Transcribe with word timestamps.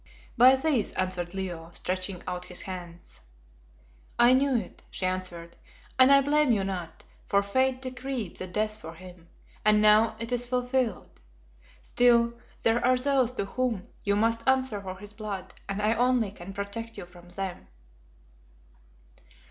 "By 0.35 0.55
these," 0.55 0.93
answered 0.93 1.35
Leo, 1.35 1.69
stretching 1.75 2.23
out 2.27 2.45
his 2.45 2.63
hands. 2.63 3.21
"I 4.17 4.33
knew 4.33 4.55
it," 4.55 4.81
she 4.89 5.05
answered, 5.05 5.55
"and 5.99 6.11
I 6.11 6.21
blame 6.21 6.51
you 6.51 6.63
not, 6.63 7.03
for 7.27 7.43
fate 7.43 7.83
decreed 7.83 8.37
that 8.37 8.51
death 8.51 8.79
for 8.79 8.95
him, 8.95 9.29
and 9.63 9.79
now 9.79 10.15
it 10.19 10.31
is 10.31 10.47
fulfilled. 10.47 11.19
Still, 11.83 12.33
there 12.63 12.83
are 12.83 12.97
those 12.97 13.31
to 13.33 13.45
whom 13.45 13.89
you 14.03 14.15
must 14.15 14.47
answer 14.47 14.81
for 14.81 14.97
his 14.97 15.13
blood, 15.13 15.53
and 15.69 15.79
I 15.83 15.93
only 15.93 16.31
can 16.31 16.51
protect 16.51 16.97
you 16.97 17.05
from 17.05 17.29
them." 17.29 17.67